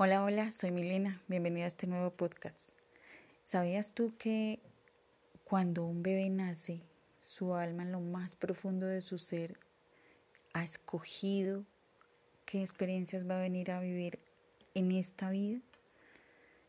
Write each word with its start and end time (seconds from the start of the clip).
Hola, 0.00 0.22
hola, 0.22 0.52
soy 0.52 0.70
Milena. 0.70 1.20
Bienvenida 1.26 1.64
a 1.64 1.66
este 1.66 1.88
nuevo 1.88 2.12
podcast. 2.12 2.70
¿Sabías 3.42 3.90
tú 3.94 4.14
que 4.16 4.60
cuando 5.42 5.84
un 5.84 6.04
bebé 6.04 6.30
nace, 6.30 6.82
su 7.18 7.56
alma 7.56 7.82
en 7.82 7.90
lo 7.90 7.98
más 7.98 8.36
profundo 8.36 8.86
de 8.86 9.00
su 9.00 9.18
ser 9.18 9.58
ha 10.52 10.62
escogido 10.62 11.64
qué 12.46 12.62
experiencias 12.62 13.28
va 13.28 13.38
a 13.38 13.42
venir 13.42 13.72
a 13.72 13.80
vivir 13.80 14.20
en 14.74 14.92
esta 14.92 15.30
vida? 15.30 15.58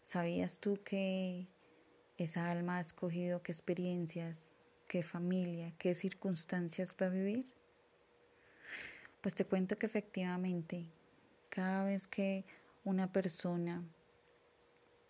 ¿Sabías 0.04 0.58
tú 0.58 0.80
que 0.84 1.46
esa 2.18 2.50
alma 2.50 2.78
ha 2.78 2.82
escogido 2.82 3.44
qué 3.44 3.52
experiencias, 3.52 4.56
qué 4.88 5.04
familia, 5.04 5.72
qué 5.78 5.94
circunstancias 5.94 6.96
va 7.00 7.06
a 7.06 7.10
vivir? 7.10 7.46
Pues 9.22 9.36
te 9.36 9.46
cuento 9.46 9.78
que 9.78 9.86
efectivamente, 9.86 10.88
cada 11.52 11.84
vez 11.84 12.08
que 12.08 12.44
una 12.90 13.12
persona 13.12 13.84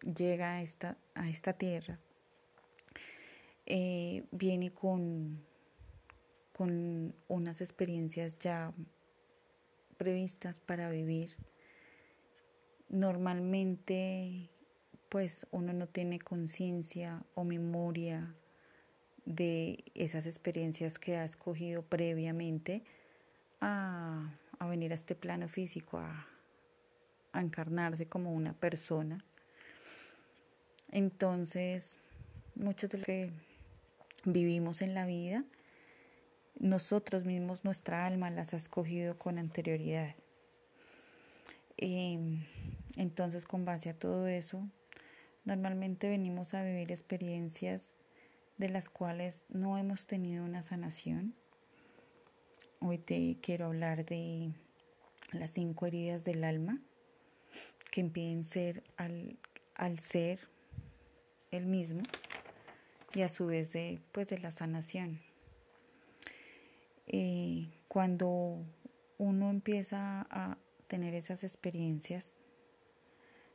llega 0.01 0.55
a 0.55 0.61
esta, 0.61 0.97
a 1.15 1.29
esta 1.29 1.53
tierra, 1.53 1.97
eh, 3.65 4.25
viene 4.31 4.73
con, 4.73 5.41
con 6.53 7.15
unas 7.27 7.61
experiencias 7.61 8.37
ya 8.37 8.73
previstas 9.97 10.59
para 10.59 10.89
vivir. 10.89 11.37
Normalmente, 12.89 14.49
pues 15.09 15.47
uno 15.51 15.71
no 15.73 15.87
tiene 15.87 16.19
conciencia 16.19 17.23
o 17.35 17.43
memoria 17.43 18.35
de 19.25 19.85
esas 19.93 20.25
experiencias 20.25 20.97
que 20.97 21.15
ha 21.17 21.23
escogido 21.23 21.83
previamente 21.83 22.83
a, 23.61 24.35
a 24.57 24.67
venir 24.67 24.91
a 24.91 24.95
este 24.95 25.15
plano 25.15 25.47
físico, 25.47 25.99
a, 25.99 26.27
encarnarse 27.41 28.07
como 28.07 28.33
una 28.33 28.53
persona. 28.53 29.17
Entonces, 30.91 31.97
muchas 32.55 32.89
de 32.89 32.97
las 32.97 33.05
que 33.05 33.31
vivimos 34.25 34.81
en 34.81 34.93
la 34.93 35.05
vida, 35.05 35.43
nosotros 36.57 37.25
mismos, 37.25 37.63
nuestra 37.63 38.05
alma 38.05 38.29
las 38.29 38.53
ha 38.53 38.57
escogido 38.57 39.17
con 39.17 39.37
anterioridad. 39.37 40.15
Em, 41.77 42.43
entonces, 42.97 43.45
con 43.45 43.65
base 43.65 43.89
a 43.89 43.93
todo 43.93 44.27
eso, 44.27 44.67
normalmente 45.45 46.09
venimos 46.09 46.53
a 46.53 46.63
vivir 46.63 46.91
experiencias 46.91 47.93
de 48.57 48.69
las 48.69 48.89
cuales 48.89 49.43
no 49.47 49.77
hemos 49.77 50.05
tenido 50.05 50.43
una 50.43 50.63
sanación. 50.63 51.33
Hoy 52.79 52.97
te 52.97 53.37
quiero 53.41 53.67
hablar 53.67 54.05
de 54.05 54.51
las 55.31 55.51
cinco 55.51 55.85
heridas 55.85 56.23
del 56.23 56.43
alma 56.43 56.81
que 57.89 58.01
impiden 58.01 58.43
ser 58.43 58.83
al, 58.97 59.37
al 59.75 59.99
ser 59.99 60.39
el 61.51 61.65
mismo 61.65 62.03
y 63.13 63.21
a 63.21 63.29
su 63.29 63.47
vez 63.47 63.71
de, 63.73 63.99
pues, 64.11 64.27
de 64.27 64.37
la 64.39 64.51
sanación. 64.51 65.19
Eh, 67.07 67.69
cuando 67.87 68.63
uno 69.17 69.49
empieza 69.49 70.27
a 70.29 70.57
tener 70.87 71.15
esas 71.15 71.43
experiencias, 71.43 72.35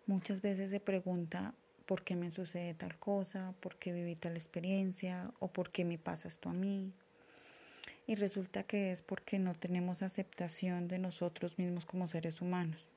muchas 0.06 0.42
veces 0.42 0.70
se 0.70 0.80
pregunta 0.80 1.54
por 1.86 2.02
qué 2.02 2.16
me 2.16 2.30
sucede 2.30 2.74
tal 2.74 2.98
cosa, 2.98 3.54
por 3.60 3.76
qué 3.76 3.92
viví 3.92 4.16
tal 4.16 4.36
experiencia 4.36 5.30
o 5.38 5.48
por 5.48 5.70
qué 5.70 5.84
me 5.84 5.98
pasa 5.98 6.28
esto 6.28 6.48
a 6.48 6.52
mí. 6.52 6.92
Y 8.06 8.16
resulta 8.16 8.64
que 8.64 8.90
es 8.90 9.02
porque 9.02 9.38
no 9.38 9.54
tenemos 9.54 10.02
aceptación 10.02 10.88
de 10.88 10.98
nosotros 10.98 11.58
mismos 11.58 11.86
como 11.86 12.08
seres 12.08 12.40
humanos. 12.40 12.93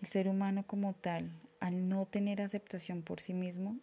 El 0.00 0.08
ser 0.08 0.28
humano 0.28 0.66
como 0.66 0.94
tal, 0.94 1.30
al 1.60 1.88
no 1.88 2.06
tener 2.06 2.40
aceptación 2.40 3.02
por 3.02 3.20
sí 3.20 3.34
mismo, 3.34 3.78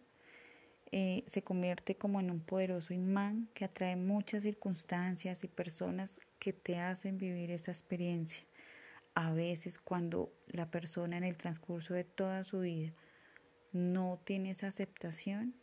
eh, 0.90 1.22
se 1.26 1.42
convierte 1.42 1.96
como 1.96 2.18
en 2.18 2.30
un 2.30 2.40
poderoso 2.40 2.92
imán 2.92 3.48
que 3.54 3.64
atrae 3.64 3.94
muchas 3.94 4.42
circunstancias 4.42 5.44
y 5.44 5.48
personas 5.48 6.20
que 6.40 6.52
te 6.52 6.78
hacen 6.78 7.18
vivir 7.18 7.52
esa 7.52 7.70
experiencia. 7.70 8.44
A 9.14 9.32
veces 9.32 9.78
cuando 9.78 10.32
la 10.48 10.70
persona 10.70 11.16
en 11.18 11.24
el 11.24 11.36
transcurso 11.36 11.94
de 11.94 12.04
toda 12.04 12.42
su 12.42 12.60
vida 12.60 12.92
no 13.72 14.18
tiene 14.24 14.50
esa 14.50 14.68
aceptación, 14.68 15.54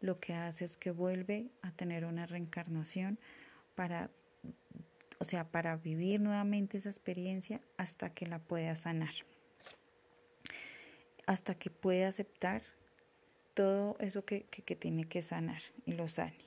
lo 0.00 0.18
que 0.18 0.32
hace 0.34 0.64
es 0.64 0.76
que 0.76 0.92
vuelve 0.92 1.50
a 1.60 1.72
tener 1.72 2.04
una 2.06 2.24
reencarnación 2.24 3.18
para, 3.74 4.10
o 5.18 5.24
sea, 5.24 5.50
para 5.50 5.76
vivir 5.76 6.20
nuevamente 6.20 6.78
esa 6.78 6.88
experiencia 6.88 7.60
hasta 7.76 8.14
que 8.14 8.26
la 8.26 8.38
pueda 8.38 8.74
sanar 8.76 9.14
hasta 11.28 11.54
que 11.54 11.68
pueda 11.68 12.08
aceptar 12.08 12.62
todo 13.52 13.96
eso 14.00 14.24
que, 14.24 14.46
tiene 14.80 15.04
que 15.04 15.20
sanar 15.20 15.60
y 15.84 15.92
lo 15.92 16.08
sane. 16.08 16.38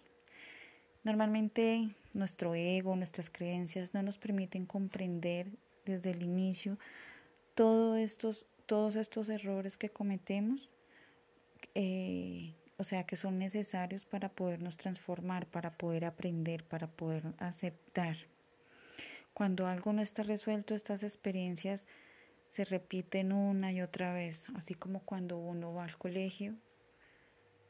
Normalmente 1.04 1.90
nuestro 2.16 2.56
ego, 2.56 2.96
nuestras 2.96 3.30
creencias 3.30 3.94
no 3.94 4.02
nos 4.02 4.18
permiten 4.18 4.66
comprender 4.66 5.52
desde 5.86 6.10
el 6.10 6.24
inicio 6.24 6.80
todos 7.54 8.00
estos, 8.00 8.48
todos 8.66 8.96
estos 8.96 9.30
errores 9.30 9.78
que 9.78 9.90
cometemos, 9.90 10.72
eh, 11.76 12.56
o 12.78 12.84
sea, 12.84 13.06
que 13.06 13.18
son 13.18 13.38
necesarios 13.38 14.06
para 14.06 14.30
podernos 14.30 14.78
transformar, 14.78 15.46
para 15.46 15.78
poder 15.78 16.06
aprender, 16.06 16.64
para 16.64 16.88
poder 16.88 17.36
aceptar. 17.38 18.18
Cuando 19.36 19.68
algo 19.68 19.94
no 19.94 20.02
está 20.02 20.24
resuelto, 20.24 20.74
estas 20.74 21.04
experiencias 21.04 21.88
se 22.52 22.66
repiten 22.66 23.32
una 23.32 23.72
y 23.72 23.82
otra 23.82 24.14
vez, 24.14 24.48
así 24.56 24.74
como 24.74 25.00
cuando 25.06 25.38
uno 25.38 25.74
va 25.74 25.86
al 25.86 25.98
colegio 25.98 26.54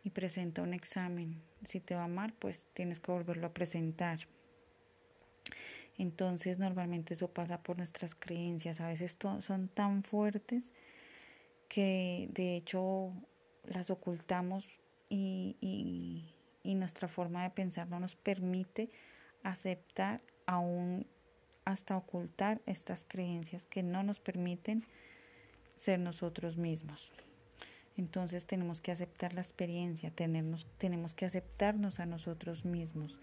y 0.04 0.10
presenta 0.10 0.64
un 0.64 0.74
examen. 0.74 1.40
Si 1.64 1.80
te 1.80 1.94
va 1.94 2.08
mal, 2.08 2.34
pues 2.34 2.66
tienes 2.74 3.00
que 3.00 3.12
volverlo 3.12 3.46
a 3.46 3.54
presentar. 3.54 4.28
Entonces 6.00 6.58
normalmente 6.58 7.14
eso 7.14 7.28
pasa 7.28 7.62
por 7.62 7.78
nuestras 7.78 8.16
creencias. 8.16 8.82
A 8.82 8.88
veces 8.88 9.20
son 9.42 9.68
tan 9.68 10.02
fuertes 10.04 10.74
que 11.70 12.28
de 12.34 12.56
hecho 12.56 13.14
las 13.66 13.92
ocultamos 13.92 14.68
y, 15.10 16.34
y 16.64 16.74
nuestra 16.74 17.08
forma 17.08 17.44
de 17.44 17.52
pensar 17.52 17.88
no 17.88 18.00
nos 18.00 18.16
permite 18.16 18.90
aceptar 19.44 20.22
aún 20.48 21.06
hasta 21.66 21.98
ocultar 21.98 22.62
estas 22.66 23.06
creencias 23.06 23.64
que 23.66 23.84
no 23.84 24.04
nos 24.04 24.20
permiten 24.20 24.86
ser 25.78 26.00
nosotros 26.00 26.58
mismos. 26.58 27.12
Entonces 27.98 28.48
tenemos 28.48 28.82
que 28.82 28.92
aceptar 28.92 29.34
la 29.34 29.42
experiencia, 29.42 30.12
tenemos, 30.12 30.66
que 31.16 31.26
aceptarnos 31.26 32.00
a 32.00 32.06
nosotros 32.06 32.66
mismos. 32.66 33.20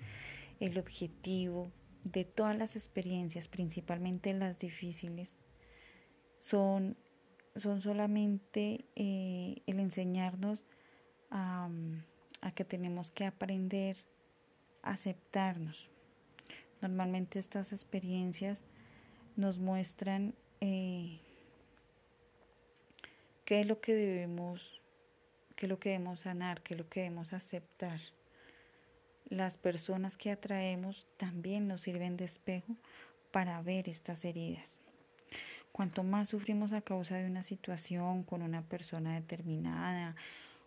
El 0.61 0.79
objetivo 0.79 1.71
de 2.05 2.25
todas 2.25 2.57
las 2.57 2.77
experiencias, 2.77 3.49
principalmente 3.49 4.33
las 4.35 4.59
difíciles, 4.59 5.37
son, 6.39 6.97
son 7.57 7.81
solamente 7.81 8.85
eh, 8.95 9.63
el 9.67 9.81
enseñarnos 9.81 10.65
a, 11.31 11.71
a 12.41 12.53
que 12.53 12.65
tenemos 12.65 13.11
que 13.11 13.25
aprender 13.25 13.97
a 14.83 14.91
aceptarnos, 14.93 15.91
Normalmente 16.81 17.39
estas 17.39 17.73
experiencias 17.73 18.63
nos 19.37 19.59
muestran 19.59 20.35
eh, 20.61 21.21
qué 23.45 23.61
es 23.61 23.67
lo 23.67 23.81
que 23.81 23.95
debemos, 23.95 24.81
qué 25.57 25.67
es 25.67 25.71
lo 25.71 25.79
que 25.79 25.91
debemos 25.91 26.21
sanar, 26.21 26.63
qué 26.63 26.75
es 26.75 26.79
lo 26.79 26.89
que 26.89 27.01
debemos 27.01 27.33
aceptar. 27.33 28.01
Las 29.29 29.57
personas 29.57 30.17
que 30.17 30.31
atraemos 30.31 31.07
también 31.17 31.69
nos 31.69 31.83
sirven 31.83 32.17
de 32.17 32.25
espejo 32.25 32.77
para 33.31 33.61
ver 33.63 33.89
estas 33.89 34.25
heridas. 34.25 34.81
Cuanto 35.73 36.03
más 36.03 36.31
sufrimos 36.31 36.73
a 36.73 36.81
causa 36.81 37.17
de 37.17 37.27
una 37.27 37.43
situación 37.43 38.23
con 38.23 38.43
una 38.43 38.63
persona 38.63 39.15
determinada, 39.15 40.17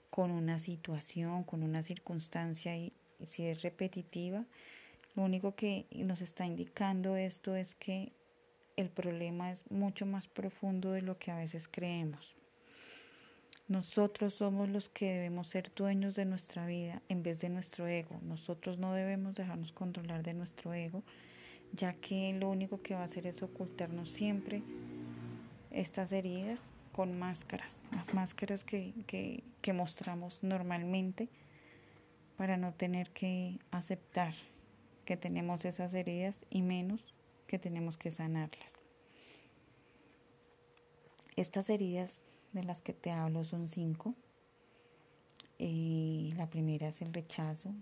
con 0.10 0.31
una 0.31 0.60
situación, 0.60 1.44
con 1.44 1.63
una 1.63 1.84
circunstancia 1.84 2.78
y 2.78 2.94
si 3.25 3.46
es 3.46 3.62
repetitiva, 3.62 4.46
lo 5.16 5.24
único 5.24 5.56
que 5.56 5.88
nos 5.94 6.22
está 6.22 6.46
indicando 6.46 7.16
esto 7.16 7.56
es 7.56 7.75
que 7.75 8.13
el 8.78 8.90
problema 8.90 9.52
es 9.52 9.69
mucho 9.69 10.06
más 10.06 10.28
profundo 10.28 10.92
de 10.92 11.02
lo 11.02 11.18
que 11.18 11.31
a 11.31 11.38
veces 11.38 11.68
creemos. 11.68 12.36
Nosotros 13.68 14.34
somos 14.34 14.69
los 14.69 14.90
que 14.90 15.13
debemos 15.13 15.48
ser 15.48 15.74
dueños 15.74 16.16
de 16.16 16.25
nuestra 16.25 16.66
vida 16.66 17.02
en 17.10 17.24
vez 17.24 17.40
de 17.40 17.50
nuestro 17.50 17.88
ego. 17.88 18.19
Nosotros 18.22 18.80
no 18.80 18.94
debemos 18.94 19.36
dejarnos 19.36 19.72
controlar 19.72 20.24
de 20.24 20.34
nuestro 20.34 20.74
ego, 20.74 21.04
ya 21.74 21.94
que 21.94 22.34
lo 22.34 22.50
único 22.50 22.81
que 22.81 22.96
va 22.96 23.02
a 23.02 23.06
hacer 23.06 23.28
es 23.28 23.42
ocultarnos 23.42 24.10
siempre 24.10 24.62
estas 25.72 26.12
heridas 26.12 26.66
con 26.92 27.18
máscaras, 27.18 27.78
las 27.92 28.13
máscaras 28.13 28.66
que, 28.66 28.94
que, 29.08 29.44
que 29.62 29.74
mostramos 29.74 30.44
normalmente 30.44 31.30
para 32.36 32.58
no 32.58 32.74
tener 32.74 33.12
que 33.12 33.60
aceptar 33.72 34.34
que 35.12 35.18
tenemos 35.18 35.66
esas 35.66 35.94
heridas 35.94 36.46
y 36.50 36.62
menos 36.62 37.13
que 37.46 37.60
tenemos 37.60 37.98
que 37.98 38.12
sanarlas. 38.12 38.75
Estas 41.36 41.69
heridas 41.69 42.24
de 42.54 42.63
las 42.63 42.81
que 42.81 42.94
te 42.94 43.12
hablo 43.12 43.44
son 43.44 43.68
cinco. 43.68 44.16
Eh, 45.60 46.31
la 46.38 46.50
primera 46.50 46.88
es 46.88 47.02
el 47.02 47.13
rechazo, 47.13 47.74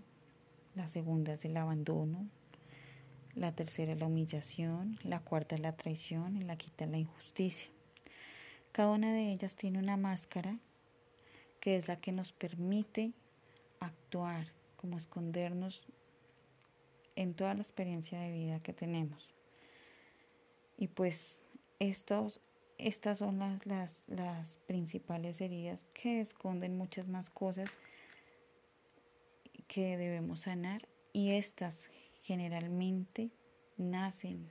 la 0.74 0.88
segunda 0.88 1.34
es 1.34 1.44
el 1.44 1.56
abandono, 1.56 2.28
la 3.36 3.54
tercera 3.54 3.92
es 3.92 4.00
la 4.00 4.06
humillación, 4.06 4.98
la 5.04 5.20
cuarta 5.20 5.54
es 5.54 5.60
la 5.60 5.76
traición 5.76 6.36
y 6.36 6.42
la 6.42 6.56
quinta 6.56 6.84
la 6.86 6.98
injusticia. 6.98 7.70
Cada 8.72 8.90
una 8.90 9.12
de 9.12 9.30
ellas 9.30 9.54
tiene 9.54 9.78
una 9.78 9.96
máscara 9.96 10.58
que 11.60 11.76
es 11.76 11.86
la 11.86 11.94
que 11.94 12.10
nos 12.10 12.32
permite 12.32 13.12
actuar, 13.78 14.48
como 14.74 14.96
escondernos 14.96 15.84
en 17.16 17.34
toda 17.34 17.54
la 17.54 17.62
experiencia 17.62 18.20
de 18.20 18.32
vida 18.32 18.60
que 18.60 18.72
tenemos. 18.72 19.28
Y 20.76 20.88
pues 20.88 21.44
estos, 21.78 22.40
estas 22.78 23.18
son 23.18 23.38
las, 23.38 23.66
las, 23.66 24.04
las 24.06 24.58
principales 24.66 25.40
heridas 25.40 25.84
que 25.92 26.20
esconden 26.20 26.76
muchas 26.76 27.08
más 27.08 27.30
cosas 27.30 27.70
que 29.68 29.96
debemos 29.96 30.40
sanar 30.40 30.88
y 31.12 31.30
estas 31.30 31.90
generalmente 32.22 33.30
nacen 33.76 34.48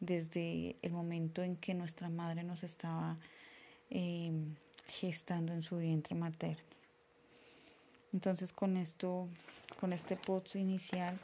desde 0.00 0.76
el 0.82 0.92
momento 0.92 1.42
en 1.42 1.56
que 1.56 1.74
nuestra 1.74 2.08
madre 2.08 2.42
nos 2.42 2.64
estaba 2.64 3.18
em, 3.88 4.54
gestando 4.88 5.52
en 5.52 5.62
su 5.62 5.76
vientre 5.76 6.14
materno. 6.14 6.64
Entonces 8.12 8.52
con 8.52 8.76
esto, 8.76 9.28
con 9.80 9.92
este 9.92 10.16
post 10.16 10.56
inicial, 10.56 11.18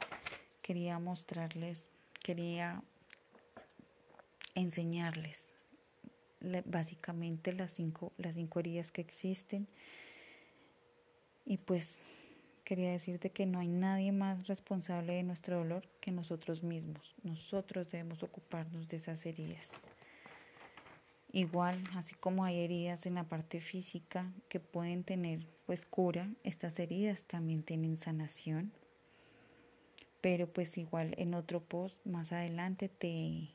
quería 0.69 0.99
mostrarles, 0.99 1.89
quería 2.21 2.83
enseñarles 4.53 5.55
básicamente 6.65 7.53
las 7.53 7.71
cinco, 7.71 8.13
las 8.19 8.35
cinco 8.35 8.59
heridas 8.59 8.91
que 8.91 9.01
existen. 9.01 9.67
Y 11.43 11.57
pues 11.57 12.03
quería 12.63 12.91
decirte 12.91 13.31
que 13.31 13.47
no 13.47 13.57
hay 13.57 13.67
nadie 13.67 14.11
más 14.11 14.45
responsable 14.45 15.13
de 15.13 15.23
nuestro 15.23 15.57
dolor 15.57 15.87
que 16.01 16.11
nosotros 16.11 16.61
mismos. 16.61 17.15
Nosotros 17.23 17.89
debemos 17.89 18.21
ocuparnos 18.21 18.87
de 18.89 18.97
esas 18.97 19.25
heridas. 19.25 19.67
Igual, 21.31 21.83
así 21.95 22.13
como 22.13 22.45
hay 22.45 22.59
heridas 22.59 23.07
en 23.07 23.15
la 23.15 23.23
parte 23.23 23.59
física 23.59 24.31
que 24.49 24.59
pueden 24.59 25.03
tener 25.03 25.47
pues 25.65 25.87
cura, 25.87 26.29
estas 26.43 26.77
heridas 26.77 27.25
también 27.25 27.63
tienen 27.63 27.97
sanación. 27.97 28.71
Pero 30.21 30.51
pues 30.51 30.77
igual 30.77 31.15
en 31.17 31.33
otro 31.33 31.61
post 31.61 32.05
más 32.05 32.31
adelante 32.31 32.89
te 32.89 33.49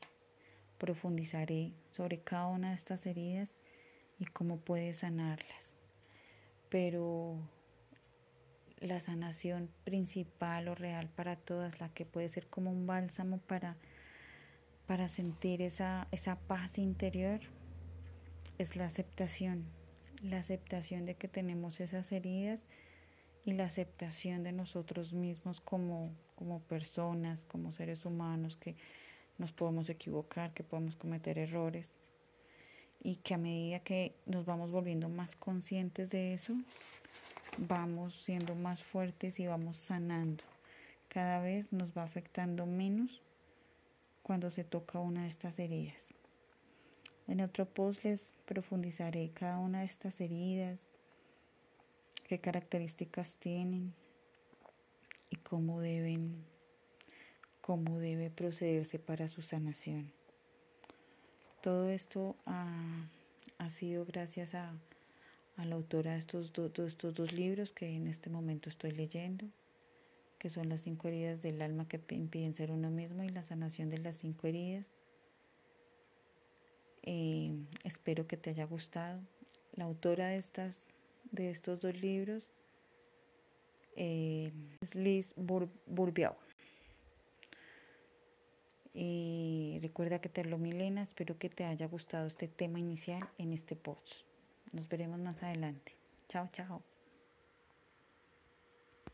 profundizaré 0.77 1.73
sobre 1.91 2.19
cada 2.19 2.47
una 2.47 2.69
de 2.69 2.75
estas 2.75 3.05
heridas 3.05 3.59
y 4.19 4.25
cómo 4.25 4.57
puedes 4.57 4.99
sanarlas. 4.99 5.77
Pero 6.69 7.37
la 8.79 8.99
sanación 8.99 9.69
principal 9.83 10.67
o 10.67 10.75
real 10.75 11.09
para 11.09 11.35
todas, 11.35 11.79
la 11.79 11.89
que 11.89 12.05
puede 12.05 12.29
ser 12.29 12.47
como 12.47 12.71
un 12.71 12.87
bálsamo 12.87 13.37
para, 13.39 13.77
para 14.87 15.07
sentir 15.07 15.61
esa, 15.61 16.07
esa 16.11 16.37
paz 16.39 16.77
interior, 16.77 17.39
es 18.57 18.75
la 18.75 18.85
aceptación. 18.85 19.65
La 20.21 20.39
aceptación 20.39 21.05
de 21.05 21.15
que 21.15 21.27
tenemos 21.27 21.79
esas 21.79 22.11
heridas 22.11 22.67
y 23.45 23.53
la 23.53 23.65
aceptación 23.65 24.43
de 24.43 24.51
nosotros 24.51 25.13
mismos 25.13 25.61
como, 25.61 26.09
como 26.35 26.59
personas, 26.61 27.45
como 27.45 27.71
seres 27.71 28.05
humanos, 28.05 28.55
que 28.55 28.75
nos 29.37 29.51
podemos 29.51 29.89
equivocar, 29.89 30.53
que 30.53 30.63
podemos 30.63 30.95
cometer 30.95 31.37
errores 31.37 31.93
y 33.03 33.17
que 33.17 33.35
a 33.35 33.37
medida 33.37 33.79
que 33.79 34.15
nos 34.25 34.45
vamos 34.45 34.71
volviendo 34.71 35.09
más 35.09 35.35
conscientes 35.35 36.09
de 36.09 36.33
eso, 36.33 36.55
vamos 37.57 38.15
siendo 38.15 38.55
más 38.55 38.83
fuertes 38.83 39.39
y 39.39 39.45
vamos 39.45 39.77
sanando. 39.77 40.43
Cada 41.07 41.39
vez 41.39 41.71
nos 41.71 41.95
va 41.95 42.03
afectando 42.03 42.65
menos 42.65 43.21
cuando 44.23 44.49
se 44.49 44.63
toca 44.63 44.99
una 44.99 45.23
de 45.23 45.29
estas 45.29 45.59
heridas. 45.59 46.07
En 47.27 47.41
otro 47.41 47.65
post 47.65 48.03
les 48.03 48.33
profundizaré 48.45 49.29
cada 49.29 49.59
una 49.59 49.81
de 49.81 49.85
estas 49.85 50.19
heridas, 50.19 50.79
qué 52.27 52.39
características 52.39 53.37
tienen 53.37 53.93
y 55.29 55.37
cómo 55.37 55.79
deben 55.79 56.43
cómo 57.65 57.97
debe 57.97 58.29
procederse 58.29 58.99
para 58.99 59.27
su 59.27 59.41
sanación. 59.41 60.11
Todo 61.63 61.89
esto 61.89 62.35
ha, 62.45 63.09
sido 63.71 64.05
gracias 64.05 64.53
a, 64.53 64.71
la 65.57 65.73
autora 65.73 66.11
de 66.11 66.19
estos, 66.19 66.51
estos 66.77 67.15
dos 67.15 67.33
libros 67.33 67.71
que 67.71 67.89
en 67.89 68.05
este 68.05 68.29
momento 68.29 68.69
estoy 68.69 68.91
leyendo, 68.91 69.47
que 70.37 70.51
son 70.51 70.69
las 70.69 70.81
cinco 70.81 71.07
heridas 71.07 71.41
del 71.41 71.59
alma 71.59 71.87
que 71.87 71.99
impiden 72.09 72.53
ser 72.53 72.69
uno 72.69 72.91
mismo 72.91 73.23
y 73.23 73.29
la 73.29 73.41
sanación 73.41 73.89
de 73.89 73.97
las 73.97 74.17
cinco 74.17 74.45
heridas. 74.45 74.85
Eh, 77.01 77.51
espero 77.83 78.27
que 78.27 78.37
te 78.37 78.51
haya 78.51 78.65
gustado. 78.65 79.21
La 79.73 79.85
autora 79.85 80.27
de, 80.27 80.37
estas, 80.37 80.85
de 81.31 81.49
estos 81.49 81.79
dos 81.81 81.99
libros 82.01 82.47
eh, 83.95 84.51
es 84.81 84.95
Liz 84.95 85.33
Burbiao. 85.35 86.35
Y 88.93 89.77
recuerda 89.81 90.19
que 90.19 90.29
te 90.29 90.45
lo 90.45 90.57
Milena, 90.57 91.01
espero 91.01 91.37
que 91.37 91.49
te 91.49 91.65
haya 91.65 91.87
gustado 91.87 92.27
este 92.27 92.47
tema 92.47 92.79
inicial 92.79 93.27
en 93.37 93.51
este 93.51 93.75
post. 93.75 94.23
Nos 94.71 94.87
veremos 94.87 95.19
más 95.19 95.43
adelante. 95.43 95.95
Chao, 96.29 96.49
chao. 96.53 96.94